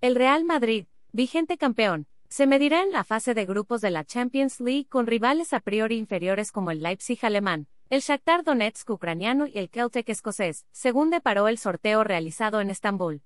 El 0.00 0.14
Real 0.14 0.44
Madrid, 0.44 0.86
vigente 1.10 1.58
campeón, 1.58 2.06
se 2.28 2.46
medirá 2.46 2.84
en 2.84 2.92
la 2.92 3.02
fase 3.02 3.34
de 3.34 3.44
grupos 3.46 3.80
de 3.80 3.90
la 3.90 4.04
Champions 4.04 4.60
League 4.60 4.86
con 4.88 5.08
rivales 5.08 5.52
a 5.52 5.58
priori 5.58 5.96
inferiores 5.96 6.52
como 6.52 6.70
el 6.70 6.84
Leipzig 6.84 7.18
alemán, 7.22 7.66
el 7.90 8.00
Shakhtar 8.00 8.44
Donetsk 8.44 8.88
ucraniano 8.90 9.48
y 9.48 9.58
el 9.58 9.70
Celtic 9.70 10.08
escocés, 10.08 10.66
según 10.70 11.10
deparó 11.10 11.48
el 11.48 11.58
sorteo 11.58 12.04
realizado 12.04 12.60
en 12.60 12.70
Estambul. 12.70 13.22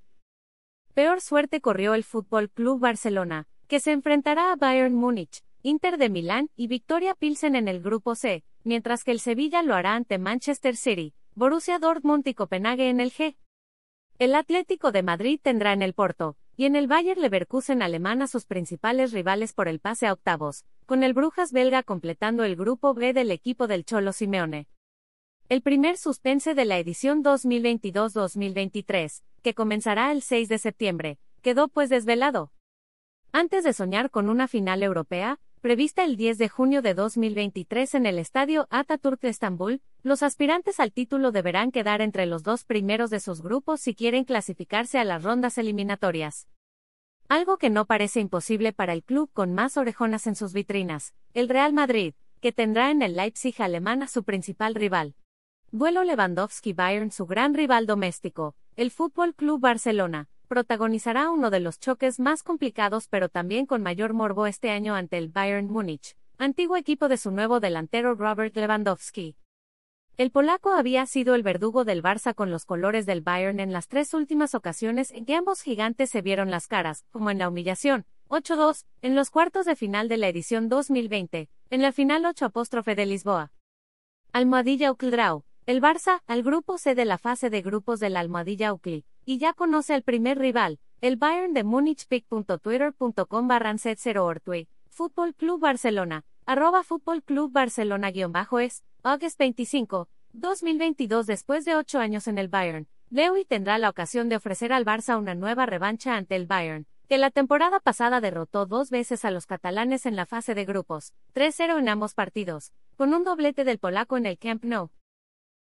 Peor 0.94 1.20
suerte 1.20 1.60
corrió 1.60 1.92
el 1.92 2.04
Fútbol 2.04 2.48
Club 2.48 2.80
Barcelona, 2.80 3.48
que 3.68 3.78
se 3.78 3.92
enfrentará 3.92 4.50
a 4.50 4.56
Bayern 4.56 4.94
Múnich, 4.94 5.42
Inter 5.62 5.98
de 5.98 6.08
Milán 6.08 6.48
y 6.56 6.68
Victoria 6.68 7.14
Pilsen 7.14 7.54
en 7.54 7.68
el 7.68 7.82
grupo 7.82 8.14
C, 8.14 8.44
mientras 8.64 9.04
que 9.04 9.10
el 9.10 9.20
Sevilla 9.20 9.62
lo 9.62 9.74
hará 9.74 9.94
ante 9.94 10.16
Manchester 10.16 10.76
City, 10.76 11.12
Borussia 11.34 11.78
Dortmund 11.78 12.26
y 12.26 12.32
Copenhague 12.32 12.88
en 12.88 13.00
el 13.00 13.12
G. 13.12 13.36
El 14.18 14.34
Atlético 14.34 14.90
de 14.90 15.02
Madrid 15.02 15.38
tendrá 15.42 15.74
en 15.74 15.82
el 15.82 15.92
Porto, 15.92 16.36
y 16.62 16.64
en 16.64 16.76
el 16.76 16.86
Bayer 16.86 17.18
Leverkusen 17.18 17.82
alemán 17.82 18.22
a 18.22 18.28
sus 18.28 18.46
principales 18.46 19.10
rivales 19.10 19.52
por 19.52 19.66
el 19.66 19.80
pase 19.80 20.06
a 20.06 20.12
octavos, 20.12 20.64
con 20.86 21.02
el 21.02 21.12
Brujas 21.12 21.50
belga 21.50 21.82
completando 21.82 22.44
el 22.44 22.54
grupo 22.54 22.94
B 22.94 23.12
del 23.12 23.32
equipo 23.32 23.66
del 23.66 23.84
Cholo 23.84 24.12
Simeone. 24.12 24.68
El 25.48 25.62
primer 25.62 25.96
suspense 25.96 26.54
de 26.54 26.64
la 26.64 26.78
edición 26.78 27.24
2022-2023, 27.24 29.24
que 29.42 29.54
comenzará 29.54 30.12
el 30.12 30.22
6 30.22 30.48
de 30.48 30.58
septiembre, 30.58 31.18
quedó 31.40 31.66
pues 31.66 31.90
desvelado. 31.90 32.52
Antes 33.32 33.64
de 33.64 33.72
soñar 33.72 34.12
con 34.12 34.28
una 34.28 34.46
final 34.46 34.84
europea, 34.84 35.40
prevista 35.62 36.04
el 36.04 36.16
10 36.16 36.38
de 36.38 36.48
junio 36.48 36.80
de 36.80 36.94
2023 36.94 37.96
en 37.96 38.06
el 38.06 38.20
estadio 38.20 38.68
Atatürk 38.70 39.20
de 39.20 39.30
Estambul, 39.30 39.82
los 40.04 40.22
aspirantes 40.22 40.78
al 40.78 40.92
título 40.92 41.32
deberán 41.32 41.72
quedar 41.72 42.02
entre 42.02 42.26
los 42.26 42.44
dos 42.44 42.62
primeros 42.62 43.10
de 43.10 43.18
sus 43.18 43.42
grupos 43.42 43.80
si 43.80 43.96
quieren 43.96 44.22
clasificarse 44.22 45.00
a 45.00 45.04
las 45.04 45.24
rondas 45.24 45.58
eliminatorias. 45.58 46.46
Algo 47.32 47.56
que 47.56 47.70
no 47.70 47.86
parece 47.86 48.20
imposible 48.20 48.74
para 48.74 48.92
el 48.92 49.02
club 49.02 49.30
con 49.32 49.54
más 49.54 49.78
orejonas 49.78 50.26
en 50.26 50.34
sus 50.36 50.52
vitrinas, 50.52 51.14
el 51.32 51.48
Real 51.48 51.72
Madrid, 51.72 52.12
que 52.42 52.52
tendrá 52.52 52.90
en 52.90 53.00
el 53.00 53.16
Leipzig 53.16 53.54
alemán 53.62 54.02
a 54.02 54.06
su 54.06 54.22
principal 54.22 54.74
rival. 54.74 55.14
Vuelo 55.70 56.04
Lewandowski-Bayern 56.04 57.10
su 57.10 57.24
gran 57.24 57.54
rival 57.54 57.86
doméstico, 57.86 58.54
el 58.76 58.90
Fútbol 58.90 59.34
Club 59.34 59.62
Barcelona, 59.62 60.28
protagonizará 60.46 61.30
uno 61.30 61.48
de 61.48 61.60
los 61.60 61.80
choques 61.80 62.20
más 62.20 62.42
complicados 62.42 63.08
pero 63.08 63.30
también 63.30 63.64
con 63.64 63.82
mayor 63.82 64.12
morbo 64.12 64.46
este 64.46 64.68
año 64.68 64.94
ante 64.94 65.16
el 65.16 65.30
Bayern 65.30 65.68
Múnich, 65.68 66.18
antiguo 66.36 66.76
equipo 66.76 67.08
de 67.08 67.16
su 67.16 67.30
nuevo 67.30 67.60
delantero 67.60 68.14
Robert 68.14 68.54
Lewandowski. 68.54 69.36
El 70.22 70.30
polaco 70.30 70.70
había 70.70 71.04
sido 71.06 71.34
el 71.34 71.42
verdugo 71.42 71.84
del 71.84 72.00
Barça 72.00 72.32
con 72.32 72.52
los 72.52 72.64
colores 72.64 73.06
del 73.06 73.22
Bayern 73.22 73.58
en 73.58 73.72
las 73.72 73.88
tres 73.88 74.14
últimas 74.14 74.54
ocasiones 74.54 75.10
en 75.10 75.26
que 75.26 75.34
ambos 75.34 75.62
gigantes 75.62 76.10
se 76.10 76.22
vieron 76.22 76.48
las 76.48 76.68
caras, 76.68 77.04
como 77.10 77.32
en 77.32 77.38
la 77.38 77.48
humillación, 77.48 78.06
8-2, 78.28 78.84
en 79.00 79.16
los 79.16 79.30
cuartos 79.30 79.66
de 79.66 79.74
final 79.74 80.08
de 80.08 80.18
la 80.18 80.28
edición 80.28 80.68
2020, 80.68 81.48
en 81.70 81.82
la 81.82 81.90
final 81.90 82.24
8 82.24 82.44
apóstrofe 82.44 82.94
de 82.94 83.04
Lisboa. 83.04 83.50
Almohadilla 84.32 84.92
Ucldrau, 84.92 85.42
el 85.66 85.82
Barça, 85.82 86.20
al 86.28 86.44
grupo 86.44 86.78
C 86.78 86.94
de 86.94 87.04
la 87.04 87.18
fase 87.18 87.50
de 87.50 87.60
grupos 87.60 87.98
de 87.98 88.10
la 88.10 88.20
Almohadilla 88.20 88.72
Ucli, 88.72 89.04
y 89.24 89.38
ya 89.38 89.54
conoce 89.54 89.92
al 89.92 90.04
primer 90.04 90.38
rival, 90.38 90.78
el 91.00 91.16
Bayern 91.16 91.52
de 91.52 91.64
Múnich 91.64 92.06
pic.twitter.com 92.06 93.48
barra 93.48 93.74
0 93.76 94.24
ortui, 94.24 94.68
Fútbol 94.88 95.34
Club 95.34 95.58
Barcelona, 95.58 96.24
arroba 96.44 96.82
Fútbol 96.82 97.22
Club 97.22 97.52
Barcelona 97.52 98.10
guion 98.10 98.32
bajo 98.32 98.58
es, 98.58 98.82
August 99.02 99.38
25, 99.38 100.08
2022 100.32 101.26
después 101.26 101.64
de 101.64 101.76
ocho 101.76 102.00
años 102.00 102.26
en 102.26 102.38
el 102.38 102.48
Bayern, 102.48 102.88
Lewy 103.10 103.44
tendrá 103.44 103.78
la 103.78 103.90
ocasión 103.90 104.28
de 104.28 104.36
ofrecer 104.36 104.72
al 104.72 104.84
Barça 104.84 105.18
una 105.18 105.34
nueva 105.34 105.66
revancha 105.66 106.16
ante 106.16 106.34
el 106.34 106.46
Bayern, 106.46 106.86
que 107.08 107.18
la 107.18 107.30
temporada 107.30 107.78
pasada 107.78 108.20
derrotó 108.20 108.66
dos 108.66 108.90
veces 108.90 109.24
a 109.24 109.30
los 109.30 109.46
catalanes 109.46 110.06
en 110.06 110.16
la 110.16 110.26
fase 110.26 110.54
de 110.54 110.64
grupos, 110.64 111.12
3-0 111.34 111.78
en 111.78 111.88
ambos 111.88 112.14
partidos, 112.14 112.72
con 112.96 113.14
un 113.14 113.22
doblete 113.22 113.64
del 113.64 113.78
polaco 113.78 114.16
en 114.16 114.26
el 114.26 114.38
Camp 114.38 114.64
Nou. 114.64 114.90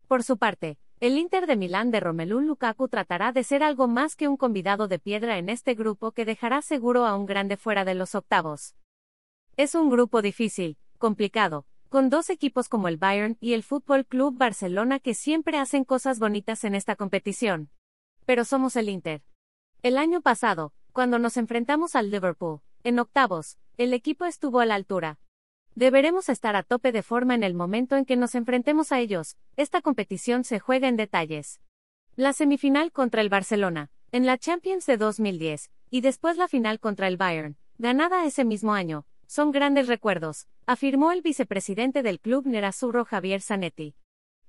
Por 0.07 0.23
su 0.23 0.37
parte, 0.37 0.77
el 0.99 1.17
Inter 1.17 1.47
de 1.47 1.55
Milán 1.55 1.89
de 1.89 2.01
Romelu 2.01 2.41
Lukaku 2.41 2.87
tratará 2.87 3.31
de 3.31 3.43
ser 3.43 3.63
algo 3.63 3.87
más 3.87 4.15
que 4.15 4.27
un 4.27 4.37
convidado 4.37 4.87
de 4.87 4.99
piedra 4.99 5.37
en 5.37 5.49
este 5.49 5.73
grupo 5.73 6.11
que 6.11 6.25
dejará 6.25 6.61
seguro 6.61 7.05
a 7.05 7.15
un 7.15 7.25
grande 7.25 7.57
fuera 7.57 7.85
de 7.85 7.95
los 7.95 8.13
octavos. 8.13 8.75
Es 9.57 9.73
un 9.73 9.89
grupo 9.89 10.21
difícil, 10.21 10.77
complicado, 10.99 11.65
con 11.89 12.11
dos 12.11 12.29
equipos 12.29 12.69
como 12.69 12.87
el 12.87 12.97
Bayern 12.97 13.37
y 13.41 13.53
el 13.53 13.63
Fútbol 13.63 14.05
Club 14.05 14.37
Barcelona 14.37 14.99
que 14.99 15.15
siempre 15.15 15.57
hacen 15.57 15.83
cosas 15.83 16.19
bonitas 16.19 16.63
en 16.63 16.75
esta 16.75 16.95
competición. 16.95 17.71
Pero 18.27 18.45
somos 18.45 18.75
el 18.75 18.87
Inter. 18.87 19.23
El 19.81 19.97
año 19.97 20.21
pasado, 20.21 20.73
cuando 20.93 21.17
nos 21.17 21.37
enfrentamos 21.37 21.95
al 21.95 22.11
Liverpool, 22.11 22.59
en 22.83 22.99
octavos, 22.99 23.57
el 23.77 23.93
equipo 23.93 24.25
estuvo 24.25 24.59
a 24.59 24.67
la 24.67 24.75
altura, 24.75 25.17
Deberemos 25.73 26.29
estar 26.29 26.55
a 26.55 26.63
tope 26.63 26.91
de 26.91 27.03
forma 27.03 27.35
en 27.35 27.43
el 27.43 27.53
momento 27.53 27.97
en 27.97 28.05
que 28.05 28.15
nos 28.15 28.33
enfrentemos 28.33 28.91
a 28.91 28.99
ellos. 28.99 29.37
Esta 29.57 29.81
competición 29.81 30.43
se 30.43 30.57
juega 30.57 30.87
en 30.87 30.97
detalles. 30.97 31.61
La 32.15 32.33
semifinal 32.33 32.91
contra 32.91 33.21
el 33.21 33.29
Barcelona, 33.29 33.91
en 34.11 34.25
la 34.25 34.39
Champions 34.39 34.87
de 34.87 34.97
2010, 34.97 35.69
y 35.91 36.01
después 36.01 36.35
la 36.35 36.47
final 36.47 36.79
contra 36.79 37.07
el 37.07 37.17
Bayern, 37.17 37.57
ganada 37.77 38.25
ese 38.25 38.43
mismo 38.43 38.73
año, 38.73 39.05
son 39.27 39.51
grandes 39.51 39.87
recuerdos, 39.87 40.47
afirmó 40.65 41.11
el 41.11 41.21
vicepresidente 41.21 42.01
del 42.01 42.19
club 42.19 42.47
Nerazzurro 42.47 43.05
Javier 43.05 43.41
Zanetti. 43.41 43.93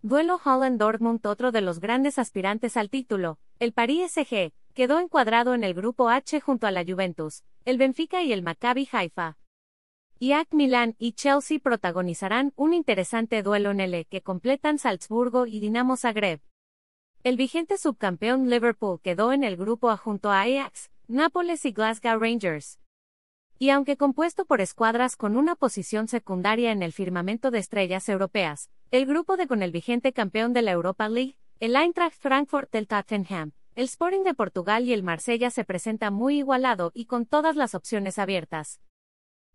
Duelo 0.01 0.41
Holland-Dortmund 0.43 1.27
otro 1.27 1.51
de 1.51 1.61
los 1.61 1.81
grandes 1.81 2.19
aspirantes 2.19 2.77
al 2.77 2.89
título, 2.89 3.39
el 3.59 3.73
Paris 3.73 4.13
SG, 4.13 4.53
quedó 4.73 5.01
encuadrado 5.01 5.55
en 5.55 5.65
el 5.65 5.75
grupo 5.75 6.09
H 6.09 6.41
junto 6.41 6.69
a 6.69 6.71
la 6.71 6.85
Juventus, 6.85 7.43
el 7.65 7.79
Benfica 7.79 8.23
y 8.23 8.33
el 8.33 8.43
Maccabi 8.43 8.89
Haifa. 8.91 9.37
IAC 10.21 10.53
Milán 10.53 10.95
y 10.99 11.13
Chelsea 11.13 11.59
protagonizarán 11.59 12.53
un 12.57 12.75
interesante 12.75 13.43
duelo 13.43 13.73
en 13.73 13.81
el 13.81 13.95
E 13.95 14.05
que 14.05 14.23
completan 14.23 14.79
Salzburgo 14.79 15.47
y 15.47 15.59
Dinamo 15.59 15.97
Zagreb. 15.97 16.41
El 17.25 17.37
vigente 17.37 17.77
subcampeón 17.77 18.49
Liverpool 18.49 19.01
quedó 19.03 19.33
en 19.33 19.43
el 19.43 19.57
grupo 19.57 19.91
A 19.91 19.97
junto 19.97 20.31
a 20.31 20.43
Ajax, 20.43 20.91
Nápoles 21.09 21.65
y 21.65 21.73
Glasgow 21.73 22.19
Rangers. 22.21 22.79
Y 23.61 23.71
aunque 23.71 23.97
compuesto 23.97 24.45
por 24.45 24.61
escuadras 24.61 25.17
con 25.17 25.37
una 25.37 25.57
posición 25.57 26.07
secundaria 26.07 26.71
en 26.71 26.81
el 26.81 26.93
firmamento 26.93 27.51
de 27.51 27.59
estrellas 27.59 28.09
europeas, 28.09 28.71
el 28.93 29.05
grupo 29.05 29.37
de 29.37 29.49
con 29.49 29.65
el 29.65 29.73
vigente 29.73 30.13
campeón 30.13 30.53
de 30.53 30.63
la 30.63 30.71
Europa 30.71 31.09
League, 31.09 31.39
el 31.59 31.75
Eintracht 31.75 32.15
Frankfurt 32.17 32.71
del 32.71 32.87
Tottenham, 32.87 33.51
el 33.75 33.87
Sporting 33.87 34.23
de 34.23 34.35
Portugal 34.35 34.85
y 34.85 34.93
el 34.93 35.03
Marsella 35.03 35.51
se 35.51 35.65
presenta 35.65 36.13
muy 36.13 36.39
igualado 36.39 36.93
y 36.95 37.07
con 37.07 37.27
todas 37.27 37.57
las 37.57 37.75
opciones 37.75 38.21
abiertas. 38.21 38.81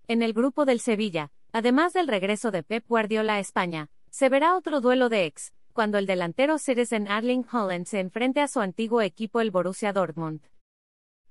En 0.10 0.22
el 0.22 0.34
grupo 0.34 0.66
del 0.66 0.82
Sevilla, 0.82 1.32
además 1.54 1.94
del 1.94 2.10
regreso 2.10 2.52
de 2.52 2.64
Pep 2.64 2.86
Guardiola 2.86 3.36
a 3.36 3.40
España, 3.40 3.90
se 4.10 4.28
verá 4.28 4.58
otro 4.58 4.82
duelo 4.82 5.08
de 5.08 5.26
ex, 5.26 5.54
cuando 5.72 5.98
el 5.98 6.08
delantero 6.08 6.58
Citizen 6.58 7.08
Arling 7.08 7.46
Holland 7.50 7.86
se 7.86 8.02
enfrente 8.02 8.42
a 8.42 8.50
su 8.50 8.60
antiguo 8.60 9.02
equipo 9.02 9.40
el 9.40 9.50
Borussia 9.50 9.94
Dortmund. 9.94 10.42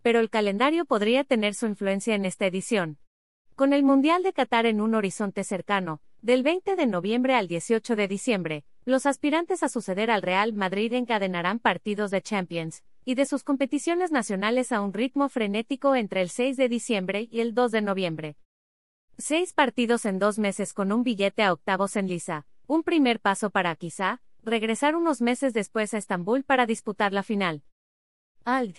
Pero 0.03 0.21
el 0.21 0.31
calendario 0.31 0.85
podría 0.85 1.25
tener 1.25 1.55
su 1.55 1.67
influencia 1.67 2.15
en 2.15 2.25
esta 2.25 2.47
edición. 2.47 2.99
Con 3.55 3.73
el 3.73 3.83
Mundial 3.83 4.23
de 4.23 4.33
Qatar 4.33 4.67
en 4.67 4.81
un 4.81 4.95
horizonte 4.95 5.45
cercano, 5.45 6.01
del 6.21 6.43
20 6.43 6.77
de 6.77 6.87
noviembre 6.87 7.35
al 7.35 7.49
18 7.49 7.97
de 7.97 8.09
diciembre, 8.09 8.65
los 8.85 9.07
aspirantes 9.07 9.63
a 9.63 9.69
suceder 9.69 10.11
al 10.11 10.23
Real 10.23 10.53
Madrid 10.53 10.93
encadenarán 10.93 11.59
partidos 11.59 12.11
de 12.11 12.23
Champions 12.23 12.83
y 13.05 13.15
de 13.15 13.27
sus 13.27 13.45
competiciones 13.45 14.13
nacionales 14.13 14.73
a 14.73 14.81
un 14.81 14.93
ritmo 14.93 15.29
frenético 15.29 15.95
entre 15.95 16.23
el 16.23 16.31
6 16.31 16.57
de 16.57 16.69
diciembre 16.69 17.29
y 17.31 17.41
el 17.41 17.55
2 17.55 17.73
de 17.73 17.83
noviembre. 17.83 18.37
Seis 19.19 19.53
partidos 19.53 20.05
en 20.05 20.19
dos 20.19 20.39
meses 20.39 20.73
con 20.73 20.91
un 20.91 21.03
billete 21.03 21.43
a 21.43 21.53
octavos 21.53 21.97
en 21.97 22.09
lisa, 22.09 22.47
un 22.67 22.83
primer 22.83 23.21
paso 23.21 23.51
para 23.51 23.75
quizá, 23.77 24.21
regresar 24.43 24.97
unos 24.97 25.21
meses 25.21 25.53
después 25.53 25.95
a 25.95 25.99
Estambul 25.99 26.45
para 26.45 26.67
disputar 26.67 27.13
la 27.13 27.23
final. 27.23 27.63
Alt. 28.45 28.79